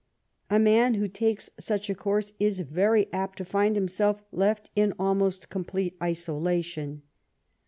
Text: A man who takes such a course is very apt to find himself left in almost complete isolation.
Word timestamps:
A 0.49 0.57
man 0.57 0.95
who 0.95 1.07
takes 1.07 1.51
such 1.59 1.87
a 1.87 1.93
course 1.93 2.33
is 2.39 2.57
very 2.61 3.05
apt 3.13 3.37
to 3.37 3.45
find 3.45 3.75
himself 3.75 4.23
left 4.31 4.71
in 4.75 4.93
almost 4.97 5.49
complete 5.49 5.95
isolation. 6.01 7.03